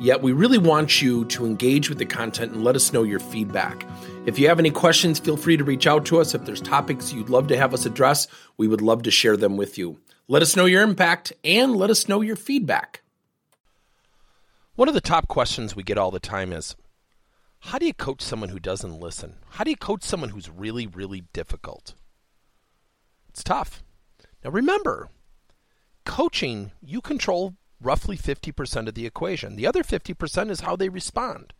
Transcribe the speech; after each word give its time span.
Yet, 0.00 0.22
we 0.22 0.32
really 0.32 0.56
want 0.56 1.02
you 1.02 1.26
to 1.26 1.44
engage 1.44 1.90
with 1.90 1.98
the 1.98 2.06
content 2.06 2.52
and 2.52 2.64
let 2.64 2.74
us 2.74 2.90
know 2.90 3.02
your 3.02 3.20
feedback. 3.20 3.86
If 4.24 4.38
you 4.38 4.48
have 4.48 4.58
any 4.58 4.70
questions, 4.70 5.18
feel 5.18 5.36
free 5.36 5.58
to 5.58 5.64
reach 5.64 5.86
out 5.86 6.06
to 6.06 6.20
us. 6.20 6.34
If 6.34 6.46
there's 6.46 6.62
topics 6.62 7.12
you'd 7.12 7.28
love 7.28 7.48
to 7.48 7.56
have 7.58 7.74
us 7.74 7.84
address, 7.84 8.26
we 8.56 8.66
would 8.66 8.80
love 8.80 9.02
to 9.02 9.10
share 9.10 9.36
them 9.36 9.58
with 9.58 9.76
you. 9.76 10.00
Let 10.26 10.40
us 10.40 10.56
know 10.56 10.64
your 10.64 10.82
impact 10.82 11.34
and 11.44 11.76
let 11.76 11.90
us 11.90 12.08
know 12.08 12.22
your 12.22 12.36
feedback. 12.36 13.02
One 14.74 14.88
of 14.88 14.94
the 14.94 15.02
top 15.02 15.28
questions 15.28 15.76
we 15.76 15.82
get 15.82 15.98
all 15.98 16.10
the 16.10 16.18
time 16.18 16.50
is 16.50 16.76
How 17.58 17.78
do 17.78 17.84
you 17.84 17.92
coach 17.92 18.22
someone 18.22 18.48
who 18.48 18.58
doesn't 18.58 19.00
listen? 19.00 19.34
How 19.50 19.64
do 19.64 19.70
you 19.70 19.76
coach 19.76 20.02
someone 20.02 20.30
who's 20.30 20.48
really, 20.48 20.86
really 20.86 21.24
difficult? 21.34 21.92
It's 23.28 23.44
tough. 23.44 23.82
Now 24.42 24.50
remember, 24.50 25.10
coaching, 26.06 26.72
you 26.80 27.02
control 27.02 27.56
roughly 27.80 28.16
50% 28.16 28.88
of 28.88 28.94
the 28.94 29.06
equation. 29.06 29.56
The 29.56 29.66
other 29.66 29.82
50% 29.82 30.50
is 30.50 30.60
how 30.60 30.76
they 30.76 30.88
respond. 30.88 31.52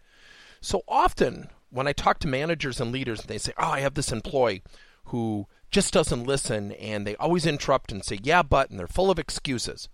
So 0.60 0.82
often, 0.86 1.48
when 1.70 1.86
I 1.86 1.92
talk 1.92 2.18
to 2.20 2.28
managers 2.28 2.80
and 2.80 2.92
leaders, 2.92 3.22
they 3.22 3.38
say, 3.38 3.52
"Oh, 3.56 3.70
I 3.70 3.80
have 3.80 3.94
this 3.94 4.12
employee 4.12 4.62
who 5.04 5.46
just 5.70 5.92
doesn't 5.92 6.24
listen, 6.24 6.72
and 6.72 7.06
they 7.06 7.16
always 7.16 7.46
interrupt 7.46 7.92
and 7.92 8.04
say, 8.04 8.18
yeah, 8.22 8.42
but,' 8.42 8.70
and 8.70 8.78
they're 8.78 8.86
full 8.86 9.10
of 9.10 9.18
excuses." 9.18 9.88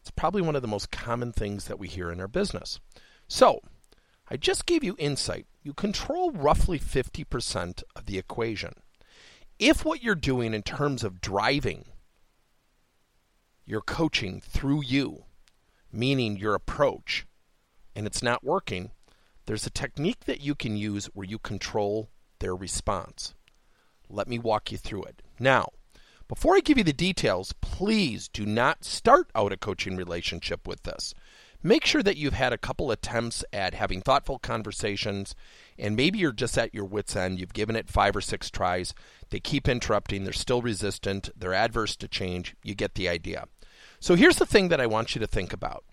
It's 0.00 0.10
probably 0.10 0.42
one 0.42 0.56
of 0.56 0.62
the 0.62 0.68
most 0.68 0.90
common 0.90 1.32
things 1.32 1.66
that 1.66 1.78
we 1.78 1.86
hear 1.86 2.10
in 2.10 2.20
our 2.20 2.28
business. 2.28 2.80
So, 3.28 3.60
I 4.28 4.36
just 4.36 4.66
gave 4.66 4.82
you 4.82 4.96
insight. 4.98 5.46
You 5.62 5.74
control 5.74 6.30
roughly 6.30 6.78
50% 6.78 7.82
of 7.94 8.06
the 8.06 8.16
equation. 8.16 8.74
If 9.58 9.84
what 9.84 10.02
you're 10.02 10.14
doing 10.14 10.54
in 10.54 10.62
terms 10.62 11.04
of 11.04 11.20
driving 11.20 11.84
your 13.64 13.80
coaching 13.80 14.40
through 14.40 14.82
you, 14.82 15.24
meaning 15.92 16.36
your 16.36 16.54
approach, 16.54 17.26
and 17.94 18.06
it's 18.06 18.22
not 18.22 18.44
working, 18.44 18.90
there's 19.46 19.66
a 19.66 19.70
technique 19.70 20.24
that 20.26 20.40
you 20.40 20.54
can 20.54 20.76
use 20.76 21.06
where 21.06 21.26
you 21.26 21.38
control 21.38 22.10
their 22.38 22.54
response. 22.54 23.34
Let 24.08 24.28
me 24.28 24.38
walk 24.38 24.72
you 24.72 24.78
through 24.78 25.04
it. 25.04 25.22
Now, 25.38 25.70
before 26.28 26.54
I 26.54 26.60
give 26.60 26.78
you 26.78 26.84
the 26.84 26.92
details, 26.92 27.52
please 27.60 28.28
do 28.28 28.46
not 28.46 28.84
start 28.84 29.30
out 29.34 29.52
a 29.52 29.56
coaching 29.56 29.96
relationship 29.96 30.66
with 30.66 30.84
this. 30.84 31.14
Make 31.62 31.84
sure 31.84 32.02
that 32.02 32.16
you've 32.16 32.34
had 32.34 32.54
a 32.54 32.58
couple 32.58 32.90
attempts 32.90 33.44
at 33.52 33.74
having 33.74 34.00
thoughtful 34.00 34.38
conversations, 34.38 35.34
and 35.78 35.94
maybe 35.94 36.18
you're 36.18 36.32
just 36.32 36.56
at 36.56 36.74
your 36.74 36.86
wits' 36.86 37.14
end. 37.14 37.38
You've 37.38 37.52
given 37.52 37.76
it 37.76 37.90
five 37.90 38.16
or 38.16 38.22
six 38.22 38.50
tries. 38.50 38.94
They 39.28 39.40
keep 39.40 39.68
interrupting, 39.68 40.24
they're 40.24 40.32
still 40.32 40.62
resistant, 40.62 41.28
they're 41.36 41.52
adverse 41.52 41.96
to 41.96 42.08
change. 42.08 42.56
You 42.62 42.74
get 42.74 42.94
the 42.94 43.08
idea. 43.08 43.44
So 44.00 44.14
here's 44.14 44.36
the 44.36 44.46
thing 44.46 44.68
that 44.68 44.80
I 44.80 44.86
want 44.86 45.14
you 45.14 45.20
to 45.20 45.26
think 45.26 45.52
about 45.52 45.84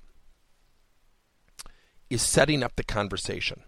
is 2.09 2.21
setting 2.21 2.63
up 2.63 2.77
the 2.77 2.83
conversation. 2.83 3.63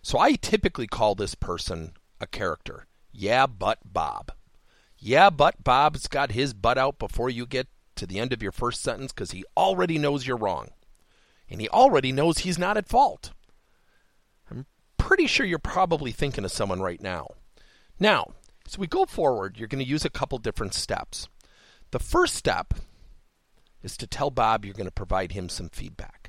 So 0.00 0.18
I 0.18 0.32
typically 0.36 0.86
call 0.86 1.14
this 1.14 1.34
person 1.34 1.92
a 2.20 2.26
character. 2.26 2.86
Yeah, 3.12 3.46
but 3.46 3.78
Bob. 3.84 4.32
Yeah, 4.98 5.28
but 5.28 5.62
Bob's 5.62 6.08
got 6.08 6.32
his 6.32 6.54
butt 6.54 6.78
out 6.78 6.98
before 6.98 7.28
you 7.28 7.46
get 7.46 7.68
to 7.96 8.06
the 8.06 8.18
end 8.18 8.32
of 8.32 8.42
your 8.42 8.52
first 8.52 8.82
sentence 8.82 9.12
because 9.12 9.32
he 9.32 9.44
already 9.56 9.98
knows 9.98 10.26
you're 10.26 10.36
wrong. 10.36 10.70
And 11.48 11.60
he 11.60 11.68
already 11.68 12.12
knows 12.12 12.38
he's 12.38 12.58
not 12.58 12.76
at 12.76 12.88
fault. 12.88 13.32
I'm 14.50 14.66
pretty 14.96 15.26
sure 15.26 15.46
you're 15.46 15.58
probably 15.58 16.12
thinking 16.12 16.44
of 16.44 16.52
someone 16.52 16.80
right 16.80 17.00
now. 17.00 17.28
Now, 18.00 18.32
as 18.66 18.78
we 18.78 18.86
go 18.86 19.04
forward, 19.04 19.58
you're 19.58 19.68
going 19.68 19.84
to 19.84 19.90
use 19.90 20.04
a 20.04 20.10
couple 20.10 20.38
different 20.38 20.74
steps. 20.74 21.28
The 21.90 21.98
first 21.98 22.34
step 22.34 22.74
is 23.82 23.96
to 23.98 24.06
tell 24.06 24.30
Bob 24.30 24.64
you're 24.64 24.74
going 24.74 24.86
to 24.86 24.90
provide 24.90 25.32
him 25.32 25.48
some 25.48 25.68
feedback 25.68 26.24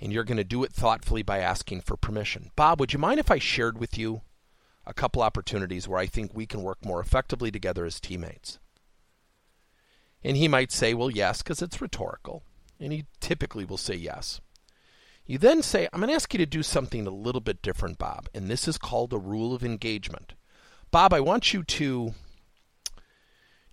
and 0.00 0.12
you're 0.12 0.24
going 0.24 0.36
to 0.36 0.44
do 0.44 0.62
it 0.64 0.72
thoughtfully 0.72 1.22
by 1.22 1.38
asking 1.38 1.80
for 1.80 1.96
permission. 1.96 2.50
Bob, 2.56 2.80
would 2.80 2.92
you 2.92 2.98
mind 2.98 3.20
if 3.20 3.30
I 3.30 3.38
shared 3.38 3.78
with 3.78 3.96
you 3.96 4.22
a 4.86 4.94
couple 4.94 5.22
opportunities 5.22 5.88
where 5.88 5.98
I 5.98 6.06
think 6.06 6.32
we 6.34 6.46
can 6.46 6.62
work 6.62 6.84
more 6.84 7.00
effectively 7.00 7.50
together 7.50 7.84
as 7.84 8.00
teammates? 8.00 8.58
And 10.22 10.36
he 10.36 10.48
might 10.48 10.72
say, 10.72 10.94
well, 10.94 11.10
yes, 11.10 11.42
because 11.42 11.62
it's 11.62 11.80
rhetorical. 11.80 12.42
And 12.80 12.92
he 12.92 13.06
typically 13.20 13.64
will 13.64 13.76
say 13.76 13.94
yes. 13.94 14.40
You 15.26 15.38
then 15.38 15.62
say, 15.62 15.88
I'm 15.92 16.00
going 16.00 16.10
to 16.10 16.14
ask 16.14 16.32
you 16.34 16.38
to 16.38 16.46
do 16.46 16.62
something 16.62 17.06
a 17.06 17.10
little 17.10 17.40
bit 17.40 17.62
different, 17.62 17.98
Bob. 17.98 18.28
And 18.34 18.48
this 18.48 18.68
is 18.68 18.76
called 18.76 19.12
a 19.12 19.18
rule 19.18 19.54
of 19.54 19.64
engagement. 19.64 20.34
Bob, 20.90 21.14
I 21.14 21.20
want 21.20 21.54
you 21.54 21.62
to 21.62 22.14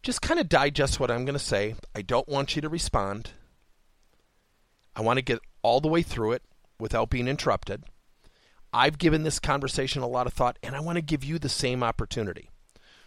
just 0.02 0.22
kind 0.22 0.40
of 0.40 0.50
digest 0.50 1.00
what 1.00 1.12
I'm 1.12 1.26
going 1.26 1.38
to 1.38 1.40
say. 1.40 1.76
I 1.94 2.02
don't 2.02 2.28
want 2.28 2.56
you 2.56 2.62
to 2.62 2.70
respond. 2.70 3.32
I 4.96 5.02
want 5.02 5.18
to 5.18 5.24
get 5.24 5.40
all 5.62 5.82
the 5.82 5.88
way 5.88 6.02
through 6.02 6.34
it 6.34 6.44
without 6.80 7.10
being 7.10 7.28
interrupted. 7.28 7.84
I've 8.74 8.98
given 8.98 9.24
this 9.24 9.40
conversation 9.40 10.02
a 10.02 10.08
lot 10.08 10.28
of 10.28 10.34
thought, 10.34 10.58
and 10.64 10.76
I 10.76 10.80
want 10.80 10.96
to 10.96 11.02
give 11.02 11.24
you 11.24 11.38
the 11.38 11.50
same 11.50 11.84
opportunity. 11.84 12.50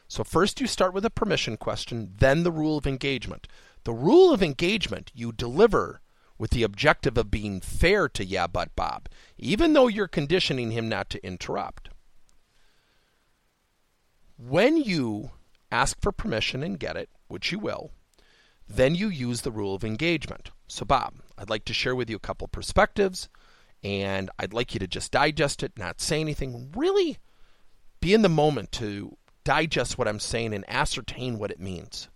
So, 0.06 0.22
first 0.22 0.60
you 0.60 0.66
start 0.66 0.92
with 0.92 1.06
a 1.06 1.10
permission 1.10 1.56
question, 1.56 2.12
then 2.18 2.42
the 2.42 2.52
rule 2.52 2.76
of 2.76 2.86
engagement. 2.86 3.48
The 3.84 3.92
rule 3.92 4.32
of 4.32 4.42
engagement 4.42 5.10
you 5.14 5.30
deliver 5.30 6.00
with 6.38 6.50
the 6.50 6.62
objective 6.62 7.16
of 7.16 7.30
being 7.30 7.60
fair 7.60 8.08
to 8.08 8.24
Yeah 8.24 8.46
But 8.46 8.74
Bob, 8.74 9.08
even 9.36 9.72
though 9.72 9.88
you're 9.88 10.08
conditioning 10.08 10.70
him 10.70 10.88
not 10.88 11.10
to 11.10 11.24
interrupt. 11.24 11.90
When 14.36 14.76
you 14.76 15.30
ask 15.70 16.00
for 16.00 16.12
permission 16.12 16.62
and 16.62 16.80
get 16.80 16.96
it, 16.96 17.08
which 17.28 17.52
you 17.52 17.58
will, 17.58 17.92
then 18.66 18.94
you 18.94 19.08
use 19.08 19.42
the 19.42 19.52
rule 19.52 19.74
of 19.74 19.84
engagement. 19.84 20.50
So, 20.66 20.84
Bob, 20.84 21.14
I'd 21.36 21.50
like 21.50 21.64
to 21.66 21.74
share 21.74 21.94
with 21.94 22.08
you 22.08 22.16
a 22.16 22.20
couple 22.20 22.48
perspectives, 22.48 23.28
and 23.82 24.30
I'd 24.38 24.54
like 24.54 24.72
you 24.72 24.80
to 24.80 24.86
just 24.86 25.12
digest 25.12 25.62
it, 25.62 25.78
not 25.78 26.00
say 26.00 26.20
anything. 26.20 26.72
Really 26.74 27.18
be 28.00 28.14
in 28.14 28.22
the 28.22 28.28
moment 28.28 28.72
to 28.72 29.18
digest 29.44 29.98
what 29.98 30.08
I'm 30.08 30.20
saying 30.20 30.54
and 30.54 30.64
ascertain 30.68 31.38
what 31.38 31.50
it 31.50 31.60
means. 31.60 32.08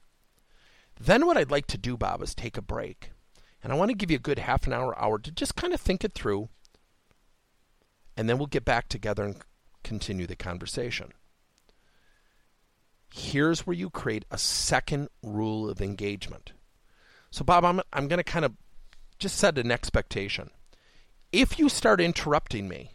Then, 1.01 1.27
what 1.27 1.37
I'd 1.37 1.51
like 1.51 1.67
to 1.69 1.79
do, 1.79 1.97
Bob, 1.97 2.23
is 2.23 2.35
take 2.35 2.57
a 2.57 2.63
break. 2.63 3.11
And 3.63 3.73
I 3.73 3.77
want 3.77 3.91
to 3.91 3.97
give 3.97 4.11
you 4.11 4.17
a 4.17 4.21
good 4.21 4.39
half 4.39 4.67
an 4.67 4.73
hour, 4.73 4.99
hour 4.99 5.19
to 5.19 5.31
just 5.31 5.57
kind 5.57 5.73
of 5.73 5.81
think 5.81 6.05
it 6.05 6.15
through. 6.15 6.49
And 8.17 8.29
then 8.29 8.39
we'll 8.39 8.47
get 8.47 8.65
back 8.65 8.89
together 8.89 9.25
and 9.25 9.37
continue 9.85 10.27
the 10.27 10.37
conversation. 10.37 11.13
Here's 13.15 13.67
where 13.67 13.75
you 13.75 13.91
create 13.91 14.25
a 14.31 14.39
second 14.39 15.09
rule 15.23 15.69
of 15.69 15.81
engagement. 15.81 16.53
So, 17.31 17.45
Bob, 17.45 17.65
I'm, 17.65 17.81
I'm 17.93 18.09
going 18.09 18.19
to 18.19 18.25
kind 18.25 18.45
of 18.45 18.53
just 19.19 19.37
set 19.37 19.59
an 19.59 19.71
expectation. 19.71 20.51
If 21.33 21.59
you 21.59 21.69
start 21.69 22.01
interrupting 22.01 22.69
me, 22.69 22.93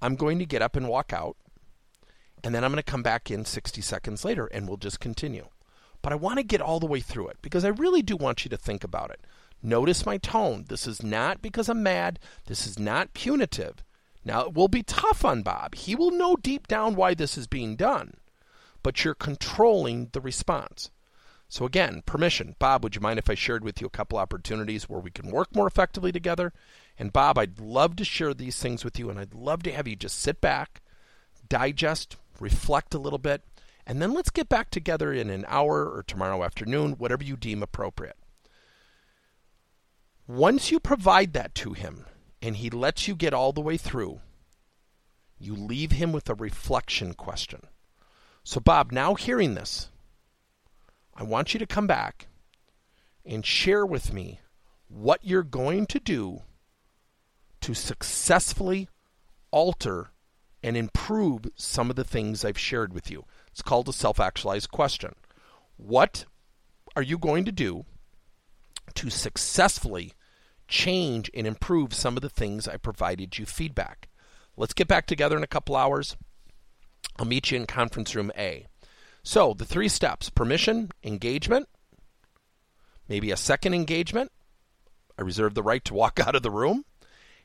I'm 0.00 0.16
going 0.16 0.38
to 0.38 0.46
get 0.46 0.62
up 0.62 0.74
and 0.74 0.88
walk 0.88 1.12
out, 1.12 1.36
and 2.42 2.54
then 2.54 2.64
I'm 2.64 2.72
going 2.72 2.82
to 2.82 2.90
come 2.90 3.02
back 3.02 3.30
in 3.30 3.44
60 3.44 3.80
seconds 3.80 4.24
later 4.24 4.46
and 4.46 4.66
we'll 4.66 4.76
just 4.76 5.00
continue. 5.00 5.48
But 6.02 6.12
I 6.12 6.16
want 6.16 6.38
to 6.38 6.44
get 6.44 6.60
all 6.60 6.80
the 6.80 6.86
way 6.86 7.00
through 7.00 7.28
it 7.28 7.38
because 7.42 7.64
I 7.64 7.68
really 7.68 8.02
do 8.02 8.16
want 8.16 8.44
you 8.44 8.48
to 8.50 8.56
think 8.56 8.82
about 8.84 9.10
it. 9.10 9.20
Notice 9.62 10.04
my 10.04 10.18
tone. 10.18 10.64
This 10.68 10.86
is 10.86 11.02
not 11.02 11.40
because 11.40 11.68
I'm 11.68 11.82
mad, 11.82 12.18
this 12.46 12.66
is 12.66 12.78
not 12.78 13.14
punitive. 13.14 13.84
Now, 14.24 14.42
it 14.42 14.54
will 14.54 14.68
be 14.68 14.82
tough 14.82 15.24
on 15.24 15.42
Bob. 15.42 15.74
He 15.74 15.94
will 15.94 16.10
know 16.10 16.36
deep 16.36 16.68
down 16.68 16.94
why 16.94 17.14
this 17.14 17.38
is 17.38 17.46
being 17.46 17.76
done, 17.76 18.14
but 18.82 19.04
you're 19.04 19.14
controlling 19.14 20.10
the 20.12 20.20
response. 20.20 20.90
So 21.48 21.66
again, 21.66 22.02
permission. 22.06 22.56
Bob, 22.58 22.82
would 22.82 22.94
you 22.94 23.00
mind 23.00 23.18
if 23.18 23.28
I 23.28 23.34
shared 23.34 23.62
with 23.62 23.80
you 23.80 23.86
a 23.86 23.90
couple 23.90 24.18
opportunities 24.18 24.88
where 24.88 25.00
we 25.00 25.10
can 25.10 25.30
work 25.30 25.54
more 25.54 25.66
effectively 25.66 26.10
together? 26.10 26.52
And 26.98 27.12
Bob, 27.12 27.36
I'd 27.36 27.60
love 27.60 27.96
to 27.96 28.04
share 28.04 28.32
these 28.32 28.58
things 28.58 28.84
with 28.84 28.98
you, 28.98 29.10
and 29.10 29.18
I'd 29.18 29.34
love 29.34 29.62
to 29.64 29.72
have 29.72 29.86
you 29.86 29.94
just 29.94 30.18
sit 30.18 30.40
back, 30.40 30.80
digest, 31.48 32.16
reflect 32.40 32.94
a 32.94 32.98
little 32.98 33.18
bit, 33.18 33.42
and 33.86 34.00
then 34.00 34.12
let's 34.12 34.30
get 34.30 34.48
back 34.48 34.70
together 34.70 35.12
in 35.12 35.30
an 35.30 35.44
hour 35.48 35.84
or 35.84 36.02
tomorrow 36.02 36.44
afternoon, 36.44 36.92
whatever 36.92 37.24
you 37.24 37.36
deem 37.36 37.62
appropriate. 37.62 38.16
Once 40.26 40.70
you 40.70 40.78
provide 40.78 41.32
that 41.32 41.54
to 41.54 41.72
him 41.72 42.06
and 42.40 42.56
he 42.56 42.70
lets 42.70 43.08
you 43.08 43.14
get 43.14 43.34
all 43.34 43.52
the 43.52 43.60
way 43.60 43.76
through, 43.76 44.20
you 45.38 45.54
leave 45.54 45.92
him 45.92 46.12
with 46.12 46.30
a 46.30 46.34
reflection 46.34 47.14
question. 47.14 47.62
So, 48.44 48.60
Bob, 48.60 48.92
now 48.92 49.14
hearing 49.14 49.54
this, 49.54 49.90
I 51.14 51.24
want 51.24 51.52
you 51.52 51.58
to 51.58 51.66
come 51.66 51.86
back 51.86 52.28
and 53.24 53.44
share 53.44 53.84
with 53.84 54.12
me 54.12 54.40
what 54.88 55.24
you're 55.24 55.42
going 55.42 55.86
to 55.86 55.98
do 55.98 56.42
to 57.60 57.74
successfully 57.74 58.88
alter 59.50 60.10
and 60.62 60.76
improve 60.76 61.50
some 61.56 61.90
of 61.90 61.96
the 61.96 62.04
things 62.04 62.44
I've 62.44 62.58
shared 62.58 62.92
with 62.92 63.10
you. 63.10 63.24
It's 63.52 63.62
called 63.62 63.88
a 63.88 63.92
self 63.92 64.18
actualized 64.18 64.70
question. 64.70 65.14
What 65.76 66.24
are 66.96 67.02
you 67.02 67.18
going 67.18 67.44
to 67.44 67.52
do 67.52 67.84
to 68.94 69.10
successfully 69.10 70.12
change 70.68 71.30
and 71.34 71.46
improve 71.46 71.94
some 71.94 72.16
of 72.16 72.22
the 72.22 72.30
things 72.30 72.66
I 72.66 72.76
provided 72.76 73.38
you 73.38 73.46
feedback? 73.46 74.08
Let's 74.56 74.74
get 74.74 74.88
back 74.88 75.06
together 75.06 75.36
in 75.36 75.42
a 75.42 75.48
couple 75.48 75.76
hours. 75.76 76.16
I'll 77.18 77.26
meet 77.26 77.50
you 77.50 77.58
in 77.58 77.66
conference 77.66 78.14
room 78.14 78.32
A. 78.36 78.66
So, 79.22 79.54
the 79.54 79.64
three 79.64 79.88
steps 79.88 80.30
permission, 80.30 80.90
engagement, 81.04 81.68
maybe 83.08 83.30
a 83.30 83.36
second 83.36 83.74
engagement. 83.74 84.32
I 85.18 85.22
reserve 85.22 85.54
the 85.54 85.62
right 85.62 85.84
to 85.84 85.94
walk 85.94 86.18
out 86.26 86.34
of 86.34 86.42
the 86.42 86.50
room. 86.50 86.84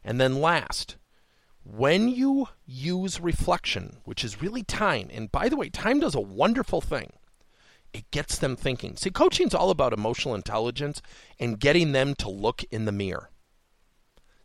And 0.03 0.21
then, 0.21 0.41
last, 0.41 0.95
when 1.69 2.07
you 2.07 2.47
use 2.65 3.19
reflection, 3.19 3.97
which 4.05 4.23
is 4.23 4.41
really 4.41 4.63
time, 4.63 5.09
and 5.11 5.31
by 5.31 5.49
the 5.49 5.57
way, 5.57 5.69
time 5.69 5.99
does 5.99 6.15
a 6.15 6.21
wonderful 6.21 6.79
thing. 6.79 7.11
It 7.93 8.09
gets 8.11 8.37
them 8.37 8.55
thinking. 8.55 8.95
See, 8.95 9.09
coaching 9.09 9.47
is 9.47 9.53
all 9.53 9.69
about 9.69 9.93
emotional 9.93 10.35
intelligence 10.35 11.01
and 11.39 11.59
getting 11.59 11.91
them 11.91 12.15
to 12.15 12.29
look 12.29 12.63
in 12.71 12.85
the 12.85 12.91
mirror. 12.91 13.31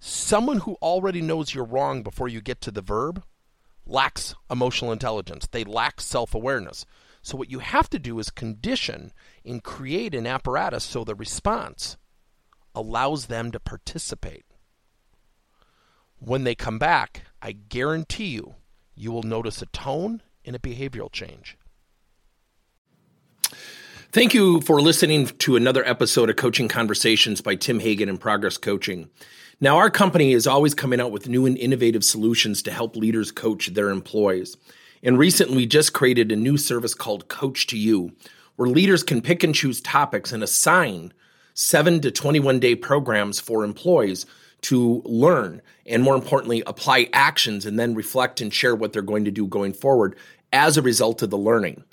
Someone 0.01 0.59
who 0.59 0.77
already 0.83 1.21
knows 1.21 1.55
you're 1.55 1.65
wrong 1.65 2.03
before 2.03 2.29
you 2.29 2.41
get 2.41 2.61
to 2.63 2.71
the 2.73 2.83
verb 2.83 3.23
lacks 3.87 4.35
emotional 4.51 4.91
intelligence. 4.91 5.47
They 5.51 5.65
lack 5.65 6.01
self 6.01 6.35
awareness. 6.35 6.85
So, 7.23 7.37
what 7.37 7.51
you 7.51 7.61
have 7.61 7.89
to 7.91 8.01
do 8.01 8.19
is 8.19 8.31
condition 8.31 9.13
and 9.45 9.63
create 9.63 10.15
an 10.15 10.27
apparatus 10.27 10.83
so 10.83 11.05
the 11.05 11.15
response 11.15 11.97
allows 12.75 13.27
them 13.27 13.53
to 13.53 13.61
participate. 13.61 14.45
When 16.25 16.45
they 16.45 16.55
come 16.55 16.79
back, 16.79 17.23
I 17.43 17.51
guarantee 17.51 18.27
you, 18.27 18.55
you 18.95 19.11
will 19.11 19.25
notice 19.25 19.61
a 19.61 19.67
tone 19.67 20.23
and 20.45 20.55
a 20.55 20.61
behavioral 20.61 21.11
change. 21.11 21.59
Thank 24.13 24.33
you 24.33 24.61
for 24.61 24.81
listening 24.81 25.27
to 25.27 25.57
another 25.57 25.85
episode 25.85 26.31
of 26.31 26.37
Coaching 26.37 26.69
Conversations 26.69 27.41
by 27.41 27.57
Tim 27.57 27.81
Hagen 27.81 28.09
and 28.09 28.21
Progress 28.21 28.57
Coaching. 28.57 29.11
Now, 29.61 29.79
our 29.79 29.91
company 29.91 30.33
is 30.33 30.47
always 30.47 30.75
coming 30.75 31.01
out 31.01 31.11
with 31.11 31.29
new 31.29 31.45
and 31.45 31.59
innovative 31.59 32.05
solutions 32.05 32.63
to 32.63 32.71
help 32.71 32.95
leaders 32.95 33.33
coach 33.33 33.75
their 33.75 33.91
employees. 33.91 34.57
And 35.03 35.19
recently, 35.19 35.57
we 35.57 35.67
just 35.67 35.93
created 35.93 36.31
a 36.31 36.37
new 36.37 36.57
service 36.57 36.95
called 36.95 37.27
Coach 37.27 37.67
to 37.69 37.77
You, 37.77 38.13
where 38.55 38.69
leaders 38.69 39.03
can 39.03 39.23
pick 39.23 39.43
and 39.43 39.57
choose 39.57 39.81
topics 39.81 40.31
and 40.31 40.45
assign 40.45 41.13
seven 41.55 42.01
to 42.01 42.13
21 42.13 42.61
day 42.61 42.77
programs 42.77 43.41
for 43.41 43.65
employees 43.65 44.25
to 44.63 45.03
learn 45.05 45.61
and, 45.87 46.03
more 46.03 46.15
importantly, 46.15 46.63
apply 46.67 47.09
actions 47.13 47.67
and 47.67 47.79
then 47.79 47.95
reflect 47.95 48.41
and 48.41 48.53
share 48.53 48.75
what 48.75 48.93
they're 48.93 49.03
going 49.03 49.25
to 49.25 49.31
do 49.31 49.47
going 49.47 49.73
forward 49.73 50.17
as 50.53 50.77
a 50.77 50.83
result 50.83 51.23
of 51.23 51.31
the 51.31 51.39
learning. 51.39 51.85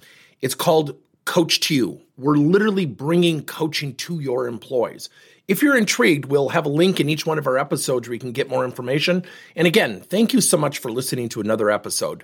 It's 0.41 0.55
called 0.55 0.95
Coach 1.25 1.59
to 1.61 1.75
You. 1.75 2.01
We're 2.17 2.37
literally 2.37 2.85
bringing 2.85 3.43
coaching 3.43 3.95
to 3.95 4.19
your 4.19 4.47
employees. 4.47 5.09
If 5.47 5.63
you're 5.63 5.77
intrigued, 5.77 6.25
we'll 6.25 6.49
have 6.49 6.65
a 6.65 6.69
link 6.69 6.99
in 6.99 7.09
each 7.09 7.25
one 7.25 7.39
of 7.39 7.47
our 7.47 7.57
episodes 7.57 8.07
where 8.07 8.13
you 8.13 8.19
can 8.19 8.31
get 8.31 8.49
more 8.49 8.65
information. 8.65 9.25
And 9.55 9.67
again, 9.67 10.01
thank 10.01 10.33
you 10.33 10.41
so 10.41 10.57
much 10.57 10.77
for 10.77 10.91
listening 10.91 11.29
to 11.29 11.41
another 11.41 11.71
episode. 11.71 12.23